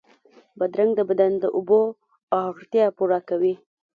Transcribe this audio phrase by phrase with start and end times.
[0.57, 1.81] بادرنګ د بدن د اوبو
[2.45, 3.53] اړتیا پوره کوي.